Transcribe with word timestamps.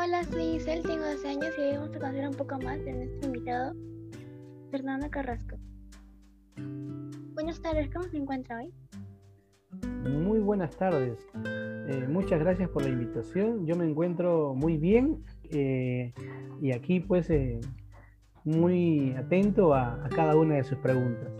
Hola, 0.00 0.22
soy 0.22 0.56
Isel, 0.56 0.82
tengo 0.82 1.04
12 1.04 1.28
años 1.28 1.54
y 1.58 1.60
hoy 1.60 1.72
vamos 1.72 1.96
a 1.96 1.98
conocer 1.98 2.28
un 2.28 2.34
poco 2.34 2.56
más 2.60 2.84
de 2.84 2.92
nuestro 2.92 3.26
invitado, 3.26 3.74
Fernando 4.70 5.10
Carrasco. 5.10 5.56
Buenas 7.34 7.60
tardes, 7.60 7.90
¿cómo 7.90 8.04
se 8.04 8.16
encuentra 8.16 8.58
hoy? 8.58 8.72
Muy 10.08 10.38
buenas 10.38 10.76
tardes. 10.76 11.18
Eh, 11.88 12.06
muchas 12.08 12.38
gracias 12.38 12.68
por 12.70 12.82
la 12.82 12.90
invitación. 12.90 13.66
Yo 13.66 13.74
me 13.74 13.86
encuentro 13.86 14.54
muy 14.54 14.76
bien 14.76 15.24
eh, 15.50 16.12
y 16.62 16.70
aquí 16.70 17.00
pues 17.00 17.28
eh, 17.30 17.58
muy 18.44 19.14
atento 19.16 19.74
a, 19.74 20.04
a 20.04 20.08
cada 20.10 20.36
una 20.36 20.54
de 20.54 20.64
sus 20.64 20.78
preguntas. 20.78 21.32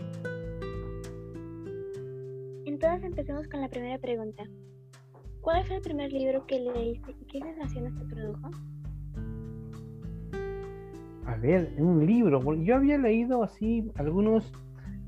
Entonces 2.65 3.03
empecemos 3.05 3.47
con 3.47 3.61
la 3.61 3.69
primera 3.69 3.97
pregunta. 3.99 4.43
¿Cuál 5.49 5.65
fue 5.65 5.77
el 5.77 5.81
primer 5.81 6.13
libro 6.13 6.45
que 6.45 6.59
leíste 6.59 7.09
y 7.19 7.25
qué 7.25 7.39
sensaciones 7.39 7.95
te 7.97 8.05
produjo? 8.05 8.51
A 11.25 11.35
ver, 11.37 11.73
un 11.79 12.05
libro. 12.05 12.53
Yo 12.53 12.75
había 12.75 12.99
leído 12.99 13.41
así 13.41 13.89
algunos 13.95 14.53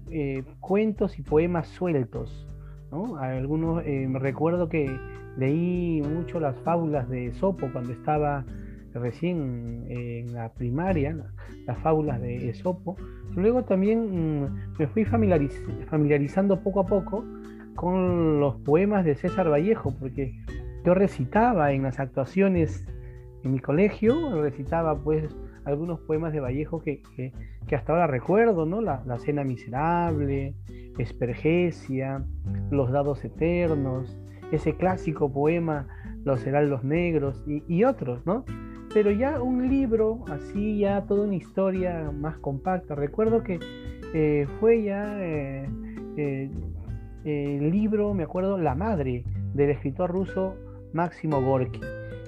eh, 0.09 0.44
cuentos 0.59 1.20
y 1.20 1.22
poemas 1.22 1.67
sueltos, 1.67 2.50
¿no? 2.91 3.17
Algunos, 3.17 3.84
eh, 3.86 4.08
me 4.08 4.17
recuerdo 4.17 4.67
que 4.67 4.90
leí 5.38 6.02
mucho 6.02 6.40
las 6.40 6.58
fábulas 6.62 7.08
de 7.08 7.28
Esopo 7.28 7.70
cuando 7.72 7.94
estaba 7.94 8.44
recién 8.95 9.86
en 9.89 10.34
la 10.34 10.52
primaria, 10.53 11.16
las 11.67 11.78
fábulas 11.84 12.20
de 12.20 12.50
Esopo. 12.50 12.98
Luego 13.36 13.64
también 13.64 14.42
mm, 14.42 14.73
me 14.80 14.88
fui 14.88 15.05
familiariz- 15.05 15.86
familiarizando 15.86 16.59
poco 16.64 16.80
a 16.80 16.86
poco 16.88 17.23
con 17.75 18.39
los 18.39 18.55
poemas 18.58 19.05
de 19.05 19.16
César 19.16 19.50
Vallejo, 19.52 19.94
porque 20.00 20.33
yo 20.86 20.94
recitaba 20.94 21.72
en 21.72 21.83
las 21.83 22.00
actuaciones 22.00 22.86
en 23.44 23.53
mi 23.53 23.59
colegio, 23.59 24.41
recitaba 24.41 24.97
pues 25.03 25.36
algunos 25.66 25.99
poemas 26.02 26.33
de 26.33 26.39
Vallejo 26.39 26.81
que, 26.81 27.02
que- 27.16 27.31
que 27.67 27.75
hasta 27.75 27.94
ahora 27.94 28.08
recuerdo, 28.08 28.66
¿no? 28.66 28.81
La, 28.81 29.03
la 29.05 29.19
Cena 29.19 29.44
Miserable, 29.44 30.55
Espergesia, 30.97 32.23
Los 32.72 32.92
Dados 32.92 33.23
Eternos, 33.23 34.17
ese 34.52 34.75
clásico 34.75 35.31
poema 35.31 35.88
Los 36.25 36.45
Heraldos 36.45 36.83
Negros 36.83 37.44
y, 37.47 37.64
y 37.67 37.83
otros, 37.83 38.25
¿no? 38.25 38.44
Pero 38.94 39.11
ya 39.11 39.42
un 39.42 39.69
libro, 39.69 40.25
así 40.30 40.80
ya 40.80 41.05
toda 41.05 41.25
una 41.25 41.36
historia 41.36 42.11
más 42.11 42.38
compacta. 42.39 42.95
Recuerdo 42.95 43.44
que 43.44 43.59
eh, 44.14 44.47
fue 44.59 44.83
ya 44.83 45.16
eh, 45.22 45.69
eh, 46.17 46.49
el 47.23 47.69
libro, 47.72 48.14
me 48.14 48.23
acuerdo, 48.23 48.58
La 48.58 48.75
Madre, 48.75 49.23
del 49.53 49.69
escritor 49.69 50.11
ruso 50.11 50.55
Máximo 50.94 51.41
Gorky. 51.41 51.80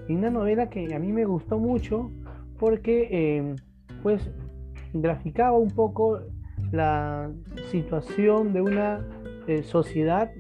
Y 0.08 0.16
una 0.16 0.30
novela 0.30 0.70
que 0.70 0.94
a 0.94 1.00
mí 1.00 1.12
me 1.12 1.26
gustó 1.26 1.60
mucho 1.60 2.12
porque 2.60 3.08
eh, 3.12 3.56
pues 4.02 4.30
graficaba 4.94 5.58
un 5.58 5.72
poco 5.72 6.20
la 6.72 7.32
situación 7.72 8.54
de 8.54 8.62
una 8.62 9.08
eh, 9.48 9.64
sociedad 9.64 10.32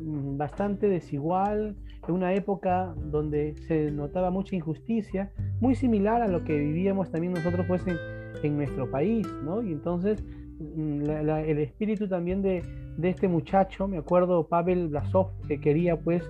mm, 0.00 0.36
bastante 0.36 0.88
desigual, 0.88 1.76
en 2.06 2.14
una 2.14 2.34
época 2.34 2.94
donde 2.96 3.54
se 3.68 3.90
notaba 3.90 4.30
mucha 4.30 4.56
injusticia, 4.56 5.30
muy 5.60 5.74
similar 5.74 6.22
a 6.22 6.28
lo 6.28 6.44
que 6.44 6.58
vivíamos 6.58 7.10
también 7.10 7.32
nosotros 7.32 7.64
pues 7.66 7.84
en, 7.86 8.56
nuestro 8.56 8.90
país, 8.90 9.24
¿no? 9.44 9.62
Y 9.62 9.70
entonces 9.70 10.24
mm, 10.58 11.08
el 11.08 11.58
espíritu 11.58 12.08
también 12.08 12.42
de, 12.42 12.62
de 12.96 13.10
este 13.10 13.28
muchacho, 13.28 13.88
me 13.88 13.98
acuerdo 13.98 14.46
Pavel 14.46 14.88
Blasov, 14.88 15.30
que 15.48 15.60
quería 15.60 15.98
pues 15.98 16.22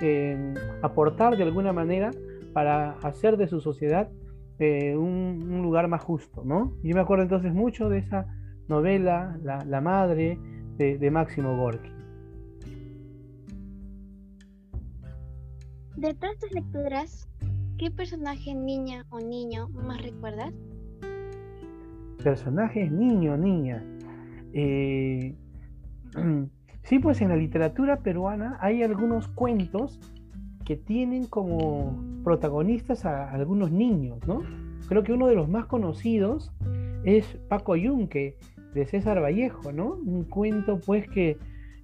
eh, 0.00 0.54
aportar 0.82 1.36
de 1.36 1.42
alguna 1.42 1.72
manera 1.72 2.10
para 2.52 2.92
hacer 3.02 3.36
de 3.36 3.48
su 3.48 3.60
sociedad 3.60 4.08
eh, 4.58 4.96
un, 4.96 5.48
un 5.50 5.62
lugar 5.62 5.88
más 5.88 6.02
justo, 6.02 6.42
¿no? 6.44 6.72
Yo 6.82 6.94
me 6.94 7.00
acuerdo 7.00 7.22
entonces 7.22 7.52
mucho 7.52 7.88
de 7.88 7.98
esa 7.98 8.26
novela, 8.68 9.38
La, 9.42 9.64
La 9.64 9.80
Madre, 9.80 10.38
de, 10.76 10.98
de 10.98 11.10
Máximo 11.10 11.56
Gorky. 11.56 11.90
De 15.96 16.12
todas 16.14 16.38
tus 16.38 16.52
lecturas, 16.52 17.28
¿qué 17.78 17.90
personaje, 17.90 18.54
niña 18.54 19.06
o 19.10 19.20
niño 19.20 19.68
más 19.70 20.02
recuerdas? 20.02 20.52
Personajes 22.22 22.90
niño, 22.90 23.36
niña. 23.36 23.82
Eh, 24.52 25.34
sí, 26.82 26.98
pues 26.98 27.20
en 27.20 27.28
la 27.28 27.36
literatura 27.36 27.98
peruana 27.98 28.58
hay 28.60 28.82
algunos 28.82 29.28
cuentos 29.28 30.00
que 30.64 30.76
tienen 30.76 31.26
como 31.26 31.96
protagonistas 32.24 33.04
a 33.04 33.30
algunos 33.30 33.70
niños, 33.70 34.18
¿no? 34.26 34.42
Creo 34.88 35.04
que 35.04 35.12
uno 35.12 35.28
de 35.28 35.36
los 35.36 35.48
más 35.48 35.66
conocidos 35.66 36.52
es 37.04 37.24
Paco 37.48 37.76
Yunque, 37.76 38.36
de 38.74 38.84
César 38.84 39.22
Vallejo, 39.22 39.72
¿no? 39.72 39.94
Un 39.94 40.24
cuento 40.24 40.80
pues 40.80 41.08
que 41.08 41.38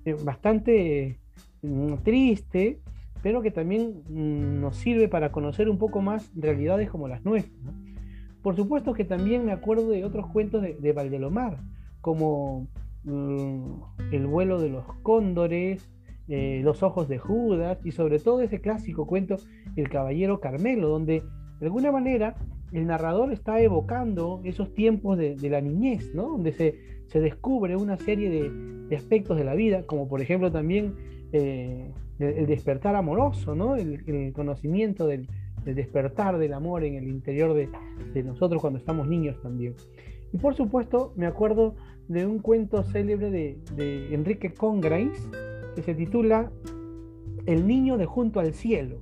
eh, 0.04 0.16
bastante 0.24 1.20
mm, 1.62 1.94
triste, 2.02 2.80
pero 3.22 3.40
que 3.40 3.50
también 3.50 4.02
mm, 4.08 4.60
nos 4.60 4.76
sirve 4.76 5.08
para 5.08 5.32
conocer 5.32 5.68
un 5.68 5.78
poco 5.78 6.02
más 6.02 6.30
realidades 6.34 6.90
como 6.90 7.08
las 7.08 7.24
nuestras. 7.24 7.74
Por 8.42 8.56
supuesto 8.56 8.92
que 8.94 9.04
también 9.04 9.44
me 9.44 9.52
acuerdo 9.52 9.88
de 9.88 10.04
otros 10.04 10.26
cuentos 10.26 10.60
de, 10.60 10.74
de 10.74 10.92
Valdelomar, 10.92 11.58
como 12.00 12.66
El 13.04 14.26
vuelo 14.26 14.60
de 14.60 14.68
los 14.68 14.84
cóndores, 15.02 15.90
eh, 16.28 16.60
Los 16.62 16.82
ojos 16.82 17.08
de 17.08 17.18
Judas 17.18 17.78
y 17.84 17.90
sobre 17.92 18.18
todo 18.18 18.42
ese 18.42 18.60
clásico 18.60 19.06
cuento 19.06 19.36
El 19.76 19.88
caballero 19.88 20.40
Carmelo, 20.40 20.88
donde 20.88 21.22
de 21.58 21.66
alguna 21.66 21.90
manera 21.90 22.36
el 22.72 22.86
narrador 22.86 23.32
está 23.32 23.60
evocando 23.60 24.40
esos 24.44 24.72
tiempos 24.72 25.18
de, 25.18 25.36
la 25.50 25.60
niñez, 25.60 26.14
¿no? 26.14 26.30
Donde 26.30 26.52
se, 26.52 26.74
se 27.06 27.20
descubre 27.20 27.76
una 27.76 27.98
serie 27.98 28.30
de, 28.30 28.96
aspectos 28.96 29.36
de 29.38 29.44
la 29.44 29.54
vida, 29.54 29.84
como 29.84 30.06
por 30.06 30.20
ejemplo 30.20 30.52
también 30.52 30.94
eh, 31.32 31.90
el, 32.18 32.28
el 32.28 32.46
despertar 32.46 32.94
amoroso, 32.94 33.54
¿no? 33.54 33.76
El, 33.76 34.02
el 34.06 34.32
conocimiento 34.32 35.06
del, 35.06 35.28
del 35.64 35.74
despertar 35.74 36.38
del 36.38 36.52
amor 36.52 36.84
en 36.84 36.94
el 36.94 37.08
interior 37.08 37.54
de, 37.54 38.22
nosotros 38.22 38.60
cuando 38.60 38.78
estamos 38.78 39.08
niños 39.08 39.40
también. 39.42 39.74
Y 40.32 40.38
por 40.38 40.54
supuesto, 40.54 41.12
me 41.16 41.26
acuerdo 41.26 41.74
de 42.08 42.26
un 42.26 42.38
cuento 42.38 42.82
célebre 42.82 43.30
de, 43.30 44.14
Enrique 44.14 44.52
Congrains 44.52 45.28
que 45.74 45.82
se 45.82 45.94
titula 45.94 46.50
El 47.46 47.66
niño 47.66 47.96
de 47.96 48.06
junto 48.06 48.40
al 48.40 48.54
cielo. 48.54 49.00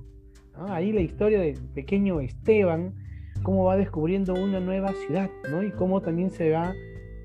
Ahí 0.53 0.91
la 0.91 1.01
historia 1.01 1.39
del 1.39 1.57
pequeño 1.73 2.19
Esteban, 2.19 2.93
cómo 3.43 3.65
va 3.65 3.77
descubriendo 3.77 4.33
una 4.33 4.59
nueva 4.59 4.93
ciudad, 4.93 5.29
¿no? 5.49 5.63
Y 5.63 5.71
cómo 5.71 6.01
también 6.01 6.29
se 6.29 6.51
va 6.51 6.73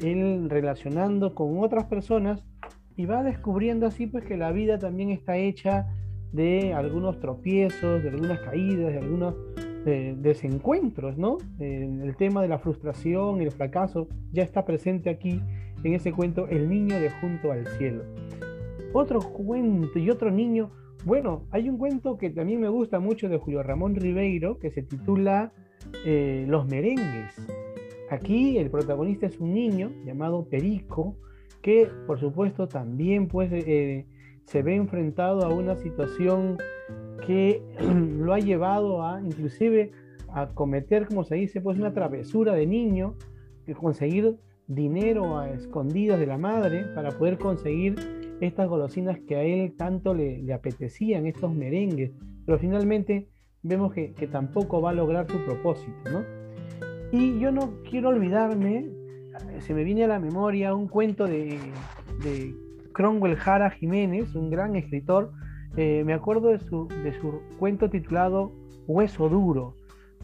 él 0.00 0.48
relacionando 0.48 1.34
con 1.34 1.58
otras 1.58 1.84
personas 1.84 2.44
y 2.96 3.06
va 3.06 3.22
descubriendo 3.22 3.86
así 3.86 4.06
pues 4.06 4.24
que 4.24 4.36
la 4.36 4.52
vida 4.52 4.78
también 4.78 5.10
está 5.10 5.36
hecha 5.36 5.86
de 6.32 6.74
algunos 6.74 7.18
tropiezos, 7.20 8.02
de 8.02 8.10
algunas 8.10 8.40
caídas, 8.40 8.92
de 8.92 8.98
algunos 8.98 9.34
eh, 9.88 10.16
desencuentros, 10.18 11.16
¿no? 11.16 11.38
Eh, 11.60 11.88
el 12.02 12.16
tema 12.16 12.42
de 12.42 12.48
la 12.48 12.58
frustración 12.58 13.40
y 13.40 13.44
el 13.44 13.52
fracaso 13.52 14.08
ya 14.32 14.42
está 14.42 14.64
presente 14.64 15.10
aquí 15.10 15.40
en 15.84 15.94
ese 15.94 16.12
cuento 16.12 16.48
El 16.48 16.68
niño 16.68 16.98
de 16.98 17.08
junto 17.08 17.52
al 17.52 17.66
cielo. 17.78 18.02
Otro 18.92 19.20
cuento 19.20 19.98
y 19.98 20.10
otro 20.10 20.32
niño, 20.32 20.72
bueno, 21.04 21.44
hay 21.52 21.68
un 21.68 21.78
cuento 21.78 22.18
que 22.18 22.30
también 22.30 22.60
me 22.60 22.68
gusta 22.68 22.98
mucho 22.98 23.28
de 23.28 23.38
Julio 23.38 23.62
Ramón 23.62 23.94
Ribeiro 23.94 24.58
que 24.58 24.72
se 24.72 24.82
titula 24.82 25.52
eh, 26.04 26.46
Los 26.48 26.66
merengues. 26.66 27.36
Aquí 28.10 28.58
el 28.58 28.70
protagonista 28.70 29.26
es 29.26 29.38
un 29.38 29.54
niño 29.54 29.92
llamado 30.04 30.48
Perico 30.48 31.16
que 31.62 31.88
por 32.08 32.18
supuesto 32.18 32.66
también 32.66 33.28
pues 33.28 33.52
se 34.46 34.62
ve 34.62 34.76
enfrentado 34.76 35.44
a 35.44 35.52
una 35.52 35.76
situación 35.76 36.56
que 37.26 37.62
lo 38.18 38.32
ha 38.32 38.38
llevado 38.38 39.04
a 39.04 39.20
inclusive 39.20 39.92
a 40.32 40.48
cometer, 40.48 41.06
como 41.06 41.24
se 41.24 41.36
dice, 41.36 41.60
pues 41.60 41.78
una 41.78 41.92
travesura 41.92 42.54
de 42.54 42.66
niño, 42.66 43.14
que 43.64 43.74
conseguir 43.74 44.36
dinero 44.68 45.38
a 45.38 45.50
escondidas 45.50 46.18
de 46.20 46.26
la 46.26 46.38
madre 46.38 46.84
para 46.94 47.10
poder 47.10 47.38
conseguir 47.38 47.94
estas 48.40 48.68
golosinas 48.68 49.18
que 49.20 49.36
a 49.36 49.42
él 49.42 49.74
tanto 49.76 50.14
le, 50.14 50.52
apetecían, 50.52 51.26
estos 51.26 51.54
merengues, 51.54 52.12
pero 52.44 52.58
finalmente 52.58 53.28
vemos 53.62 53.92
que, 53.92 54.12
tampoco 54.30 54.80
va 54.80 54.90
a 54.90 54.94
lograr 54.94 55.26
su 55.30 55.38
propósito, 55.44 56.10
¿no? 56.12 56.22
Y 57.12 57.38
yo 57.38 57.50
no 57.50 57.82
quiero 57.88 58.10
olvidarme, 58.10 58.90
se 59.60 59.74
me 59.74 59.84
viene 59.84 60.04
a 60.04 60.08
la 60.08 60.18
memoria 60.18 60.74
un 60.74 60.86
cuento 60.86 61.24
de 61.24 61.58
Cromwell 62.96 63.36
Jara 63.36 63.68
Jiménez, 63.68 64.34
un 64.34 64.48
gran 64.48 64.74
escritor, 64.74 65.30
eh, 65.76 66.02
me 66.06 66.14
acuerdo 66.14 66.48
de 66.48 66.58
su, 66.60 66.88
de 66.88 67.12
su 67.20 67.42
cuento 67.58 67.90
titulado 67.90 68.52
Hueso 68.86 69.28
Duro, 69.28 69.74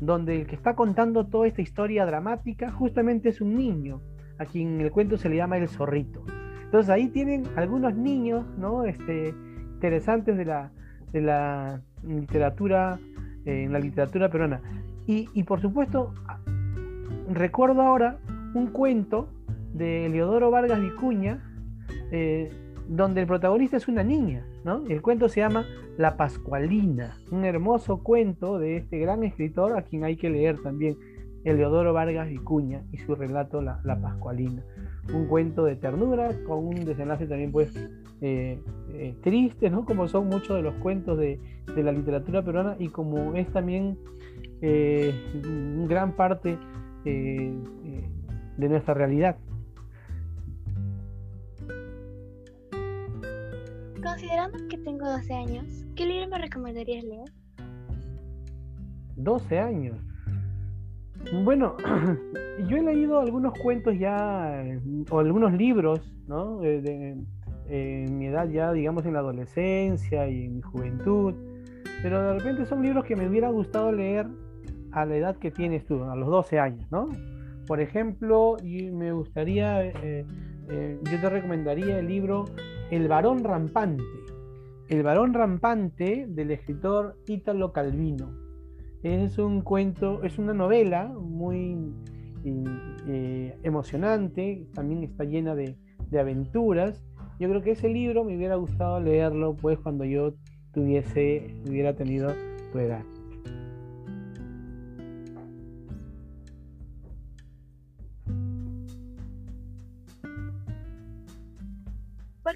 donde 0.01 0.41
el 0.41 0.47
que 0.47 0.55
está 0.57 0.75
contando 0.75 1.27
toda 1.27 1.47
esta 1.47 1.61
historia 1.61 2.07
dramática 2.07 2.73
justamente 2.73 3.29
es 3.29 3.43
un 3.43 3.59
niño, 3.59 4.01
a 4.39 4.47
quien 4.47 4.81
el 4.81 4.91
cuento 4.91 5.19
se 5.19 5.29
le 5.29 5.37
llama 5.37 5.59
el 5.59 5.69
zorrito. 5.69 6.25
Entonces 6.65 6.89
ahí 6.89 7.09
tienen 7.09 7.45
algunos 7.57 7.95
niños 7.95 8.47
¿no? 8.57 8.85
este, 8.85 9.35
interesantes 9.75 10.39
de 10.39 10.47
la, 10.47 10.73
de 11.13 11.21
la 11.21 11.83
literatura, 12.03 12.99
eh, 13.45 13.65
en 13.65 13.73
la 13.75 13.81
literatura 13.81 14.31
peruana. 14.31 14.63
Y, 15.07 15.43
por 15.43 15.61
supuesto, 15.61 16.15
recuerdo 17.29 17.83
ahora 17.83 18.19
un 18.55 18.69
cuento 18.69 19.29
de 19.75 20.09
Leodoro 20.09 20.51
Vargas 20.51 20.81
Vicuña, 20.81 21.43
eh, 22.11 22.51
donde 22.93 23.23
el 23.23 23.27
protagonista 23.27 23.79
es 23.79 23.89
una 23.89 24.03
niña, 24.03 24.45
¿no? 24.65 24.85
El 24.87 25.01
cuento 25.01 25.31
se 25.31 25.41
llama 25.41 25.65
La 25.97 26.19
Pascualina, 26.19 27.17
un 27.31 27.47
hermoso 27.47 28.03
cuento 28.03 28.59
de 28.59 28.77
este 28.77 28.99
gran 28.99 29.25
escritor 29.25 29.79
a 29.79 29.83
quien 29.83 30.05
hay 30.05 30.17
que 30.17 30.29
leer 30.29 30.61
también, 30.63 30.99
Eleodoro 31.43 31.95
Vargas 31.95 32.29
Vicuña 32.29 32.83
y 32.93 32.99
su 32.99 33.15
relato 33.15 33.63
La, 33.63 33.81
Pascualina. 34.01 34.63
Un 35.13 35.27
cuento 35.27 35.65
de 35.65 35.77
ternura 35.77 36.33
con 36.47 36.67
un 36.67 36.85
desenlace 36.85 37.27
también 37.27 37.51
pues 37.51 37.75
eh, 38.21 38.61
eh, 38.93 39.17
triste, 39.23 39.71
¿no? 39.71 39.87
Como 39.87 40.07
son 40.07 40.29
muchos 40.29 40.55
de 40.55 40.63
los 40.63 40.75
cuentos 40.75 41.19
de, 41.19 41.41
la 41.75 41.93
literatura 41.93 42.45
peruana 42.45 42.77
y 42.79 42.89
como 42.89 43.35
es 43.35 43.51
también 43.53 43.97
eh, 44.61 45.15
gran 45.89 46.13
parte 46.13 46.59
de 47.03 48.69
nuestra 48.69 48.93
realidad. 48.93 49.37
Considerando 54.03 54.59
que 54.69 54.79
tengo 54.79 55.09
12 55.09 55.33
años, 55.33 55.85
¿qué 55.95 56.07
libro 56.07 56.29
me 56.29 56.39
recomendarías 56.39 57.05
leer? 57.05 57.31
12 59.17 59.59
años. 59.59 59.97
Bueno, 61.45 61.77
yo 62.69 62.77
he 62.77 62.83
leído 62.83 63.21
algunos 63.21 63.57
cuentos 63.61 63.97
ya, 63.97 64.65
o 65.09 65.19
algunos 65.21 65.53
libros, 65.53 66.01
¿no? 66.27 66.59
De, 66.59 67.17
en 67.69 68.19
mi 68.19 68.27
edad 68.27 68.49
ya, 68.49 68.73
digamos, 68.73 69.07
en 69.07 69.13
la 69.13 69.21
adolescencia 69.21 70.29
y 70.29 70.47
en 70.47 70.57
mi 70.57 70.63
juventud, 70.63 71.35
pero 72.03 72.23
de 72.23 72.39
repente 72.39 72.67
son 72.67 72.83
libros 72.83 73.05
que 73.05 73.15
me 73.15 73.29
hubiera 73.29 73.51
gustado 73.51 73.93
leer 73.93 74.27
a 74.91 75.07
la 75.07 75.17
edad 75.17 75.37
que 75.37 75.53
tienes 75.53 75.87
tú, 75.87 76.03
a 76.03 76.17
los 76.17 76.29
12 76.29 76.59
años, 76.59 76.91
¿no? 76.91 77.09
Por 77.69 77.81
ejemplo, 77.81 78.57
y 78.63 78.91
me 78.91 79.13
gustaría, 79.13 79.87
eh, 79.87 80.27
eh, 80.69 80.99
yo 81.05 81.21
te 81.21 81.31
recomendaría 81.31 82.01
el 82.01 82.09
libro 82.09 82.47
El 82.93 83.09
varón 83.09 83.43
rampante. 83.43 84.05
El 84.89 85.03
varón 85.03 85.33
rampante 85.33 86.27
del 86.29 86.51
escritor 86.51 87.17
Ítalo 87.27 87.73
Calvino. 87.73 88.31
Es 89.03 89.39
un 89.39 89.63
cuento, 89.63 90.23
es 90.23 90.39
una 90.39 90.53
novela 90.53 91.07
muy 91.07 91.77
eh, 92.45 93.59
emocionante, 93.63 94.69
también 94.75 95.03
está 95.03 95.25
llena 95.25 95.55
de, 95.55 95.77
de 96.11 96.21
aventuras 96.21 97.03
yo 97.43 97.49
creo 97.49 97.63
que 97.63 97.73
ese 97.73 97.89
libro 97.89 98.23
me 98.23 98.37
hubiera 98.37 98.55
gustado 98.55 99.01
leerlo 99.01 99.57
pues 99.57 99.77
cuando 99.79 100.05
yo 100.05 100.35
tuviese, 100.73 101.57
hubiera 101.69 101.97
tenido 101.97 102.33
tu 102.71 102.79
edad. 102.79 103.03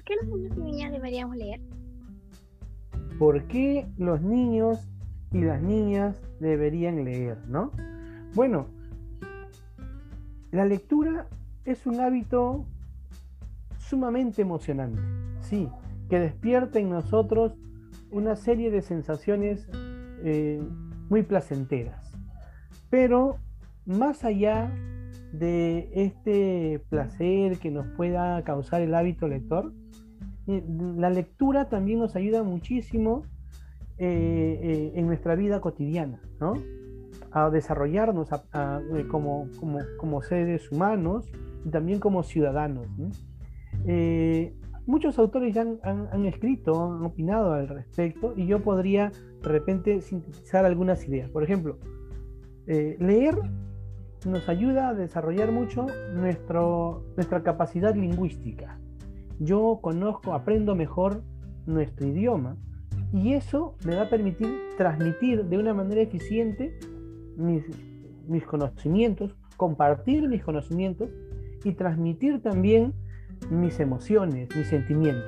Qué 0.07 0.15
los 0.15 0.27
niños 0.27 0.57
y 0.57 0.61
niñas 0.61 0.91
deberíamos 0.91 1.35
leer? 1.35 1.59
¿Por 3.19 3.43
qué 3.47 3.87
los 3.97 4.21
niños 4.21 4.87
y 5.31 5.41
las 5.41 5.61
niñas 5.61 6.21
deberían 6.39 7.03
leer, 7.03 7.37
no? 7.47 7.71
Bueno, 8.33 8.67
la 10.51 10.65
lectura 10.65 11.27
es 11.65 11.85
un 11.85 11.99
hábito 11.99 12.65
sumamente 13.77 14.41
emocionante, 14.41 15.01
sí, 15.41 15.67
que 16.09 16.19
despierta 16.19 16.79
en 16.79 16.89
nosotros 16.89 17.57
una 18.09 18.37
serie 18.37 18.71
de 18.71 18.81
sensaciones 18.81 19.67
eh, 20.23 20.61
muy 21.09 21.23
placenteras. 21.23 22.13
Pero 22.89 23.37
más 23.85 24.23
allá 24.23 24.71
de 25.33 25.89
este 25.93 26.81
placer 26.89 27.57
que 27.59 27.71
nos 27.71 27.85
pueda 27.87 28.41
causar 28.43 28.81
el 28.81 28.95
hábito 28.95 29.27
lector, 29.27 29.73
la 30.47 31.09
lectura 31.09 31.69
también 31.69 31.99
nos 31.99 32.15
ayuda 32.15 32.43
muchísimo 32.43 33.23
eh, 33.97 34.93
en 34.95 35.07
nuestra 35.07 35.35
vida 35.35 35.59
cotidiana, 35.59 36.21
¿no? 36.39 36.53
A 37.31 37.49
desarrollarnos 37.49 38.29
como, 39.09 39.49
como, 39.97 40.21
seres 40.21 40.71
humanos 40.71 41.29
y 41.65 41.69
también 41.69 41.99
como 41.99 42.23
ciudadanos. 42.23 42.87
Eh, 43.85 44.55
muchos 44.85 45.19
autores 45.19 45.53
ya 45.53 45.65
han, 45.83 46.25
escrito, 46.25 46.95
han 46.95 47.03
opinado 47.03 47.53
al 47.53 47.67
respecto 47.67 48.33
y 48.35 48.47
yo 48.47 48.63
podría 48.63 49.11
de 49.41 49.49
repente 49.49 50.01
sintetizar 50.01 50.65
algunas 50.65 51.07
ideas. 51.07 51.29
Por 51.29 51.43
ejemplo, 51.43 51.77
eh, 52.65 52.95
leer 52.99 53.35
nos 54.25 54.49
ayuda 54.49 54.89
a 54.89 54.93
desarrollar 54.93 55.51
mucho 55.51 55.85
nuestro, 56.13 57.03
nuestra 57.15 57.43
capacidad 57.43 57.95
lingüística. 57.95 58.79
Yo 59.39 59.79
conozco, 59.81 60.33
aprendo 60.33 60.75
mejor 60.75 61.23
nuestro 61.65 62.07
idioma 62.07 62.57
y 63.13 63.33
eso 63.33 63.75
me 63.85 63.95
va 63.95 64.03
a 64.03 64.09
permitir 64.09 64.49
transmitir 64.77 65.45
de 65.45 65.57
una 65.57 65.73
manera 65.73 66.01
eficiente 66.01 66.77
mis, 67.37 67.63
mis 68.27 68.43
conocimientos, 68.45 69.35
compartir 69.55 70.27
mis 70.27 70.43
conocimientos 70.43 71.09
y 71.63 71.73
transmitir 71.73 72.41
también 72.41 72.93
mis 73.49 73.79
emociones, 73.79 74.49
mis 74.55 74.67
sentimientos. 74.67 75.25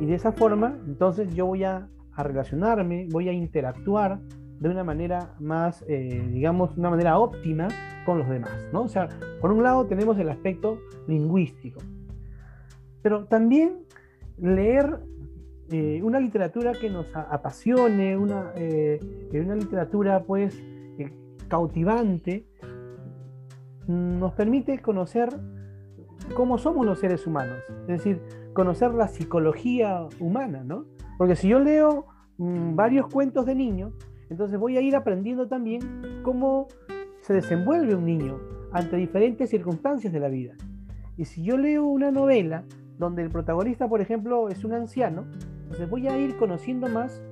Y 0.00 0.06
de 0.06 0.14
esa 0.14 0.32
forma, 0.32 0.78
entonces 0.86 1.34
yo 1.34 1.46
voy 1.46 1.64
a, 1.64 1.88
relacionarme, 2.16 3.06
voy 3.10 3.28
a 3.28 3.32
interactuar 3.32 4.18
de 4.58 4.70
una 4.70 4.82
manera 4.82 5.34
más, 5.38 5.84
eh, 5.86 6.26
digamos, 6.32 6.74
una 6.78 6.88
manera 6.88 7.18
óptima 7.18 7.68
con 8.06 8.18
los 8.18 8.26
demás, 8.26 8.52
¿no? 8.72 8.84
O 8.84 8.88
sea, 8.88 9.10
por 9.42 9.52
un 9.52 9.62
lado 9.62 9.84
tenemos 9.84 10.18
el 10.18 10.30
aspecto 10.30 10.78
lingüístico, 11.06 11.80
pero 13.06 13.24
también 13.26 13.84
leer 14.36 14.98
eh, 15.70 16.00
una 16.02 16.18
literatura 16.18 16.72
que 16.72 16.90
nos 16.90 17.06
apasione, 17.14 18.16
una, 18.16 18.50
eh, 18.56 18.98
una 19.32 19.54
literatura 19.54 20.24
pues 20.24 20.60
cautivante, 21.46 22.48
nos 23.86 24.32
permite 24.32 24.80
conocer 24.80 25.28
cómo 26.34 26.58
somos 26.58 26.84
los 26.84 26.98
seres 26.98 27.28
humanos, 27.28 27.58
es 27.82 27.86
decir, 27.86 28.20
conocer 28.54 28.92
la 28.92 29.06
psicología 29.06 30.08
humana, 30.18 30.64
¿no? 30.64 30.86
Porque 31.16 31.36
si 31.36 31.46
yo 31.46 31.60
leo 31.60 32.06
mm, 32.38 32.74
varios 32.74 33.06
cuentos 33.06 33.46
de 33.46 33.54
niños, 33.54 33.92
entonces 34.30 34.58
voy 34.58 34.78
a 34.78 34.80
ir 34.80 34.96
aprendiendo 34.96 35.46
también 35.46 35.80
cómo 36.24 36.66
se 37.20 37.34
desenvuelve 37.34 37.94
un 37.94 38.04
niño 38.04 38.40
ante 38.72 38.96
diferentes 38.96 39.48
circunstancias 39.48 40.12
de 40.12 40.18
la 40.18 40.28
vida. 40.28 40.54
Y 41.16 41.24
si 41.24 41.44
yo 41.44 41.56
leo 41.56 41.86
una 41.86 42.10
novela 42.10 42.64
donde 42.98 43.22
el 43.22 43.30
protagonista, 43.30 43.88
por 43.88 44.00
ejemplo, 44.00 44.48
es 44.48 44.64
un 44.64 44.72
anciano, 44.72 45.26
entonces 45.64 45.88
voy 45.88 46.08
a 46.08 46.16
ir 46.18 46.36
conociendo 46.36 46.88
más 46.88 47.22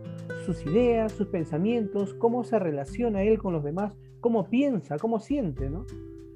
sus 0.45 0.65
ideas, 0.67 1.13
sus 1.13 1.29
pensamientos, 1.29 2.15
cómo 2.15 2.45
se 2.45 2.59
relaciona 2.59 3.23
él 3.23 3.39
con 3.39 3.53
los 3.53 3.65
demás, 3.65 3.97
cómo 4.21 4.49
piensa, 4.49 4.99
cómo 4.99 5.21
siente, 5.21 5.71
¿no? 5.71 5.87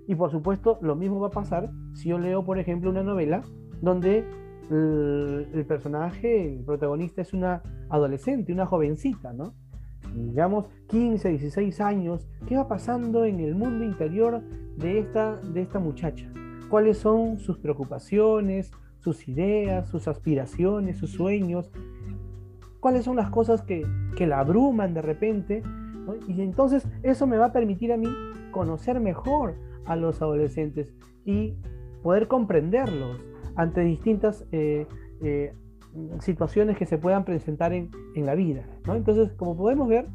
Y 0.06 0.14
por 0.14 0.30
supuesto, 0.30 0.78
lo 0.80 0.96
mismo 0.96 1.20
va 1.20 1.28
a 1.28 1.30
pasar 1.30 1.70
si 1.92 2.08
yo 2.08 2.18
leo, 2.18 2.44
por 2.44 2.58
ejemplo, 2.58 2.90
una 2.90 3.02
novela 3.02 3.42
donde 3.82 4.24
el, 4.70 5.64
personaje, 5.66 6.54
el 6.54 6.64
protagonista 6.64 7.22
es 7.22 7.32
una 7.32 7.62
adolescente, 7.88 8.52
una 8.52 8.66
jovencita, 8.66 9.32
¿no? 9.32 9.54
Digamos, 10.14 10.66
15, 10.88 11.28
16 11.28 11.80
años. 11.80 12.26
¿Qué 12.46 12.56
va 12.56 12.68
pasando 12.68 13.24
en 13.24 13.40
el 13.40 13.54
mundo 13.54 13.84
interior 13.84 14.42
de 14.76 15.00
esta, 15.00 15.36
de 15.36 15.62
esta 15.62 15.78
muchacha? 15.78 16.30
¿Cuáles 16.70 16.98
son 16.98 17.38
sus 17.38 17.58
preocupaciones, 17.58 18.70
sus 19.08 19.28
ideas, 19.28 19.88
sus 19.88 20.06
aspiraciones, 20.06 20.98
sus 20.98 21.12
sueños? 21.12 21.70
¿Cuáles 22.80 23.04
son 23.04 23.16
las 23.16 23.30
cosas 23.30 23.62
que, 23.62 23.86
que 24.16 24.26
la 24.26 24.40
abruman 24.40 24.94
de 24.94 25.02
repente? 25.02 25.62
Y 26.26 26.42
entonces 26.42 26.86
eso 27.02 27.26
me 27.26 27.36
va 27.36 27.46
a 27.46 27.52
permitir 27.52 27.92
a 27.92 27.96
mí 27.96 28.08
conocer 28.50 29.00
mejor 29.00 29.54
a 29.86 29.96
los 29.96 30.20
adolescentes 30.20 30.92
y 31.24 31.54
poder 32.02 32.28
comprenderlos 32.28 33.18
ante 33.56 33.80
distintas 33.80 34.46
eh, 34.52 34.86
eh, 35.22 35.52
situaciones 36.20 36.76
que 36.76 36.86
se 36.86 36.98
puedan 36.98 37.24
presentar 37.24 37.72
en, 37.72 37.90
la 38.14 38.34
vida. 38.34 38.66
Entonces, 38.86 39.32
como 39.36 39.56
podemos 39.56 39.88
ver, 39.88 40.06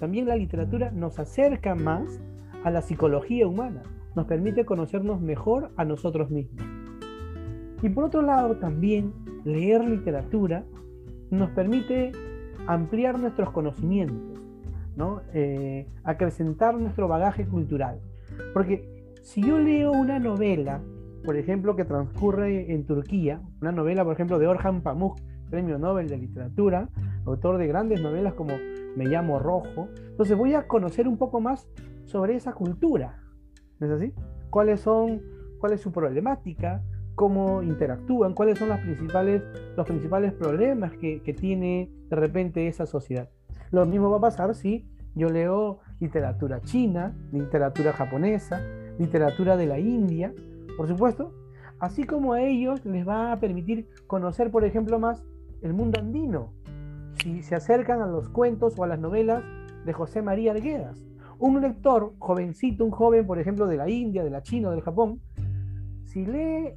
también 0.00 0.26
la 0.26 0.36
literatura 0.36 0.90
nos 0.90 1.18
acerca 1.18 1.74
más 1.74 2.20
a 2.64 2.70
la 2.70 2.82
psicología 2.82 3.46
humana, 3.46 3.82
nos 4.16 4.26
permite 4.26 4.64
conocernos 4.64 5.20
mejor 5.20 5.70
a 5.76 5.84
nosotros 5.84 6.30
mismos. 6.30 6.81
Y 7.82 7.88
por 7.88 8.04
otro 8.04 8.22
lado, 8.22 8.56
también 8.56 9.12
leer 9.44 9.84
literatura 9.84 10.64
nos 11.30 11.50
permite 11.50 12.12
ampliar 12.66 13.18
nuestros 13.18 13.50
conocimientos, 13.50 14.40
¿no? 14.96 15.22
Eh, 15.34 15.88
acrecentar 16.04 16.78
nuestro 16.78 17.08
bagaje 17.08 17.46
cultural. 17.46 18.00
Porque 18.54 19.12
si 19.22 19.42
yo 19.42 19.58
leo 19.58 19.90
una 19.92 20.18
novela, 20.18 20.80
por 21.24 21.36
ejemplo, 21.36 21.74
que 21.74 21.84
transcurre 21.84 22.72
en 22.72 22.86
Turquía, 22.86 23.40
una 23.60 23.72
novela, 23.72 24.04
por 24.04 24.14
ejemplo, 24.14 24.38
de 24.38 24.46
Orhan 24.46 24.82
Pamuk, 24.82 25.18
premio 25.50 25.78
Nobel 25.78 26.08
de 26.08 26.18
Literatura, 26.18 26.88
autor 27.24 27.58
de 27.58 27.66
grandes 27.66 28.00
novelas 28.00 28.34
como 28.34 28.54
Me 28.96 29.06
llamo 29.06 29.38
Rojo, 29.38 29.88
entonces 30.10 30.36
voy 30.36 30.54
a 30.54 30.66
conocer 30.66 31.08
un 31.08 31.18
poco 31.18 31.40
más 31.40 31.68
sobre 32.04 32.36
esa 32.36 32.52
cultura. 32.52 33.22
¿No 33.78 33.86
es 33.86 33.92
así? 33.92 34.12
¿Cuáles 34.50 34.80
son, 34.80 35.20
cuál 35.58 35.72
es 35.72 35.80
su 35.80 35.92
problemática? 35.92 36.82
¿Cómo 37.14 37.62
interactúan? 37.62 38.34
¿Cuáles 38.34 38.58
son 38.58 38.70
las 38.70 38.80
principales, 38.80 39.42
los 39.76 39.86
principales 39.86 40.32
problemas 40.32 40.92
que, 40.92 41.22
que 41.22 41.34
tiene 41.34 41.90
de 42.08 42.16
repente 42.16 42.66
esa 42.68 42.86
sociedad? 42.86 43.28
Lo 43.70 43.86
mismo 43.86 44.10
va 44.10 44.18
a 44.18 44.20
pasar 44.20 44.54
si 44.54 44.86
yo 45.14 45.28
leo 45.28 45.80
literatura 46.00 46.60
china, 46.62 47.14
literatura 47.32 47.92
japonesa, 47.92 48.60
literatura 48.98 49.56
de 49.56 49.66
la 49.66 49.78
India, 49.78 50.32
por 50.76 50.88
supuesto, 50.88 51.32
así 51.78 52.04
como 52.04 52.32
a 52.32 52.42
ellos 52.42 52.84
les 52.84 53.06
va 53.06 53.32
a 53.32 53.40
permitir 53.40 53.88
conocer, 54.06 54.50
por 54.50 54.64
ejemplo, 54.64 54.98
más 54.98 55.22
el 55.62 55.74
mundo 55.74 56.00
andino, 56.00 56.52
si 57.14 57.42
se 57.42 57.54
acercan 57.54 58.00
a 58.00 58.06
los 58.06 58.28
cuentos 58.28 58.78
o 58.78 58.84
a 58.84 58.86
las 58.86 58.98
novelas 58.98 59.44
de 59.84 59.92
José 59.92 60.22
María 60.22 60.52
Arguedas. 60.52 61.04
Un 61.38 61.60
lector 61.60 62.14
jovencito, 62.18 62.84
un 62.84 62.90
joven, 62.90 63.26
por 63.26 63.38
ejemplo, 63.38 63.66
de 63.66 63.76
la 63.76 63.88
India, 63.90 64.22
de 64.22 64.30
la 64.30 64.42
China 64.42 64.68
o 64.68 64.70
del 64.70 64.80
Japón, 64.80 65.20
si 66.04 66.24
lee 66.24 66.74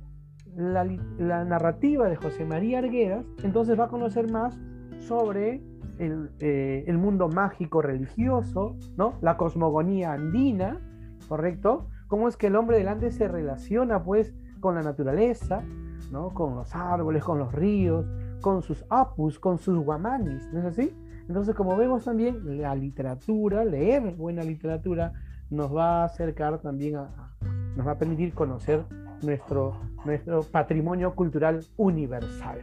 la, 0.56 1.44
narrativa 1.46 2.08
de 2.08 2.16
José 2.16 2.46
María 2.46 2.80
Arguedas, 2.80 3.26
entonces 3.44 3.80
va 3.80 3.86
a 3.86 3.90
conocer 3.90 4.32
más 4.32 4.58
sobre 5.00 5.62
el, 6.00 6.32
eh, 6.40 6.84
el, 6.88 6.98
mundo 6.98 7.30
mágico 7.30 7.82
religioso, 7.82 8.76
¿no? 8.98 9.18
la 9.22 9.38
cosmogonía 9.38 10.14
andina, 10.14 10.82
¿correcto? 11.28 11.88
Cómo 12.08 12.28
es 12.28 12.38
que 12.38 12.48
el 12.48 12.56
hombre 12.56 12.78
delante 12.78 13.12
se 13.12 13.28
relaciona 13.28 14.04
pues 14.04 14.34
con 14.60 14.76
la 14.76 14.82
naturaleza, 14.82 15.64
¿no? 16.12 16.30
con 16.30 16.56
los 16.56 16.76
árboles, 16.76 17.24
con 17.24 17.40
los 17.40 17.52
ríos, 17.54 18.06
con 18.42 18.62
sus 18.62 18.86
apus, 18.90 19.40
con 19.40 19.58
sus 19.58 19.78
guamanis, 19.80 20.48
¿no 20.54 20.60
es 20.60 20.66
así? 20.66 20.96
Entonces, 21.28 21.56
como 21.56 21.76
vemos 21.76 22.06
también, 22.06 22.62
la 22.62 22.76
literatura, 22.76 23.66
leer 23.66 24.16
buena 24.16 24.44
literatura, 24.44 25.14
nos 25.50 25.76
va 25.76 26.02
a 26.02 26.06
acercar 26.06 26.60
también 26.60 26.98
a, 26.98 27.34
nos 27.76 27.88
va 27.88 27.94
a 27.94 27.98
permitir 27.98 28.34
conocer 28.34 28.86
nuestro, 29.26 29.80
nuestro 30.06 30.44
patrimonio 30.44 31.16
cultural 31.16 31.62
universal, 31.78 32.60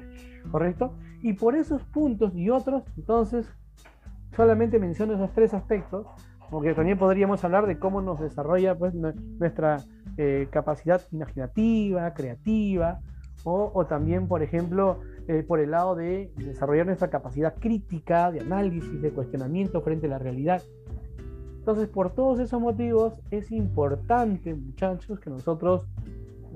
¿correcto? 0.50 0.94
Y 1.20 1.34
por 1.34 1.54
esos 1.54 1.82
puntos 1.84 2.34
y 2.34 2.50
otros, 2.50 2.84
entonces, 2.96 3.46
solamente 4.36 4.78
menciono 4.78 5.14
esos 5.14 5.32
tres 5.32 5.54
aspectos, 5.54 6.06
porque 6.50 6.74
también 6.74 6.98
podríamos 6.98 7.42
hablar 7.44 7.66
de 7.66 7.78
cómo 7.78 8.02
nos 8.02 8.20
desarrolla 8.20 8.76
pues, 8.76 8.94
nuestra 8.94 9.78
eh, 10.18 10.48
capacidad 10.50 11.00
imaginativa, 11.10 12.12
creativa, 12.12 13.00
o, 13.44 13.72
o, 13.74 13.86
también, 13.86 14.28
por 14.28 14.42
ejemplo, 14.42 15.00
eh, 15.28 15.42
por 15.42 15.60
el 15.60 15.70
lado 15.70 15.94
de 15.94 16.32
desarrollar 16.36 16.86
nuestra 16.86 17.10
capacidad 17.10 17.54
crítica, 17.54 18.30
de 18.30 18.40
análisis, 18.40 19.00
de 19.00 19.10
cuestionamiento 19.10 19.80
frente 19.80 20.06
a 20.06 20.10
la 20.10 20.18
realidad. 20.18 20.62
Entonces, 21.62 21.88
por 21.88 22.10
todos 22.10 22.40
esos 22.40 22.60
motivos, 22.60 23.14
es 23.30 23.52
importante, 23.52 24.52
muchachos, 24.52 25.20
que 25.20 25.30
nosotros 25.30 25.86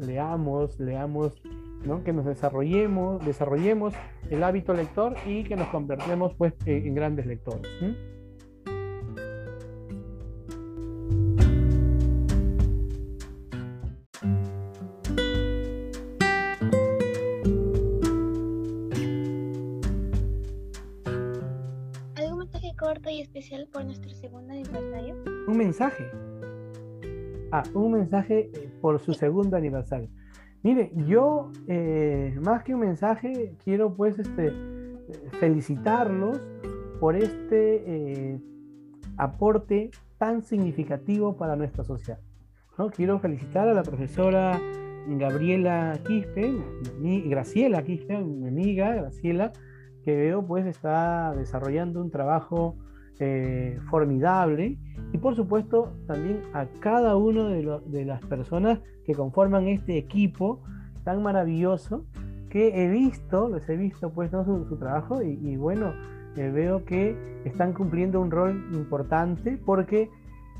leamos, 0.00 0.78
leamos, 0.78 1.42
¿no? 1.84 2.02
que 2.04 2.12
nos 2.12 2.24
desarrollemos, 2.24 3.24
desarrollemos 3.24 3.94
el 4.30 4.42
hábito 4.42 4.74
lector 4.74 5.14
y 5.26 5.44
que 5.44 5.56
nos 5.56 5.68
convertamos 5.68 6.34
pues, 6.34 6.54
en 6.66 6.94
grandes 6.94 7.26
lectores. 7.26 7.70
especial 23.20 23.68
por 23.72 23.84
nuestro 23.84 24.10
segundo 24.14 24.52
aniversario? 24.52 25.14
Un 25.46 25.56
mensaje. 25.56 26.04
Ah, 27.52 27.62
un 27.74 27.92
mensaje 27.92 28.50
eh, 28.52 28.70
por 28.80 28.98
su 28.98 29.14
segundo 29.14 29.56
aniversario. 29.56 30.08
Mire, 30.62 30.90
yo 31.06 31.52
eh, 31.68 32.36
más 32.42 32.64
que 32.64 32.74
un 32.74 32.80
mensaje 32.80 33.54
quiero 33.62 33.94
pues 33.94 34.18
este 34.18 34.52
felicitarlos 35.38 36.40
por 36.98 37.14
este 37.14 37.84
eh, 37.86 38.40
aporte 39.16 39.90
tan 40.18 40.42
significativo 40.42 41.36
para 41.36 41.54
nuestra 41.54 41.84
sociedad. 41.84 42.18
¿no? 42.78 42.90
Quiero 42.90 43.20
felicitar 43.20 43.68
a 43.68 43.74
la 43.74 43.82
profesora 43.82 44.60
Gabriela 45.08 45.98
Quispe, 46.04 46.52
mi, 46.98 47.22
Graciela 47.28 47.84
Quispe, 47.84 48.18
mi 48.18 48.48
amiga 48.48 48.92
Graciela, 48.94 49.52
que 50.02 50.16
veo 50.16 50.44
pues 50.44 50.66
está 50.66 51.32
desarrollando 51.36 52.00
un 52.00 52.10
trabajo 52.10 52.76
eh, 53.18 53.78
formidable 53.90 54.78
y 55.12 55.18
por 55.18 55.34
supuesto 55.34 55.92
también 56.06 56.42
a 56.52 56.66
cada 56.80 57.16
uno 57.16 57.48
de, 57.48 58.04
las 58.04 58.20
personas 58.26 58.80
que 59.04 59.14
conforman 59.14 59.68
este 59.68 59.96
equipo 59.96 60.60
tan 61.04 61.22
maravilloso 61.22 62.04
que 62.50 62.84
he 62.84 62.88
visto, 62.90 63.48
les 63.48 63.68
he 63.68 63.76
visto 63.76 64.10
pues 64.10 64.32
¿no? 64.32 64.44
su, 64.44 64.76
trabajo 64.76 65.22
y, 65.22 65.56
bueno, 65.56 65.94
eh, 66.36 66.50
veo 66.50 66.84
que 66.84 67.16
están 67.44 67.72
cumpliendo 67.72 68.20
un 68.20 68.30
rol 68.30 68.68
importante 68.72 69.58
porque 69.64 70.10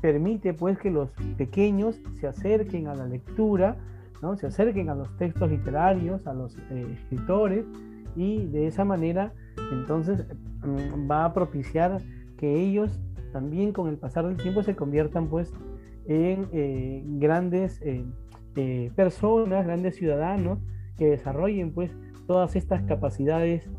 permite 0.01 0.53
pues 0.53 0.79
que 0.79 0.89
los 0.89 1.11
pequeños 1.37 2.01
se 2.19 2.27
acerquen 2.27 2.87
a 2.87 2.95
la 2.95 3.05
lectura, 3.05 3.77
¿no? 4.21 4.35
se 4.35 4.47
acerquen 4.47 4.89
a 4.89 4.95
los 4.95 5.15
textos 5.17 5.49
literarios, 5.49 6.25
a 6.25 6.33
los 6.33 6.57
eh, 6.71 6.87
escritores 6.93 7.65
y 8.15 8.47
de 8.47 8.67
esa 8.67 8.83
manera 8.83 9.33
entonces 9.71 10.25
mm, 10.63 11.09
va 11.09 11.25
a 11.25 11.33
propiciar 11.33 12.01
que 12.37 12.55
ellos 12.55 12.99
también 13.31 13.73
con 13.73 13.89
el 13.89 13.97
pasar 13.97 14.25
del 14.27 14.37
tiempo 14.37 14.63
se 14.63 14.75
conviertan 14.75 15.27
pues 15.27 15.53
en 16.07 16.47
eh, 16.53 17.03
grandes 17.05 17.81
eh, 17.81 18.05
eh, 18.55 18.91
personas, 18.95 19.65
grandes 19.65 19.95
ciudadanos 19.95 20.59
que 20.97 21.07
desarrollen 21.09 21.71
pues 21.71 21.91
todas 22.25 22.55
estas 22.55 22.81
capacidades 22.83 23.69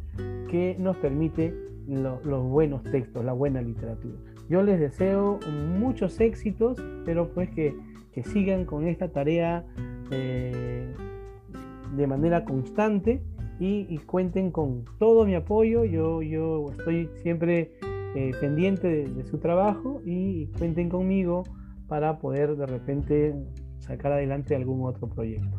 que 0.51 0.77
nos 0.79 0.97
permite 0.99 1.55
los 1.89 2.45
buenos 2.45 2.83
textos, 2.85 3.25
la 3.25 3.33
buena 3.33 3.63
literatura. 3.63 4.15
Yo 4.49 4.63
les 4.63 4.79
deseo 4.79 5.41
muchos 5.79 6.21
éxitos, 6.21 6.83
pero 7.05 7.31
pues 7.31 7.51
que, 7.51 7.75
que 8.13 8.23
sigan 8.25 8.65
con 8.67 8.87
esta 8.87 9.09
tarea 9.09 9.65
de 10.11 12.07
manera 12.07 12.45
constante 12.45 13.23
y, 13.59 13.87
y, 13.89 13.99
cuenten 13.99 14.51
con 14.51 14.85
todo 14.99 15.25
mi 15.25 15.35
apoyo. 15.35 15.85
Yo, 15.85 16.23
yo 16.23 16.71
estoy 16.71 17.11
siempre 17.23 17.73
eh, 18.19 18.33
pendiente 18.41 18.89
de, 18.89 19.25
su 19.27 19.39
trabajo 19.39 20.03
y 20.05 20.49
cuenten 20.59 20.89
conmigo 20.89 21.45
para 21.87 22.19
poder 22.19 22.57
de 22.57 22.67
repente 22.67 23.33
sacar 23.79 24.11
adelante 24.11 24.57
algún 24.57 24.85
otro 24.85 25.09
proyecto. 25.09 25.57